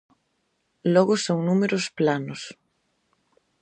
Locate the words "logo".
0.93-1.15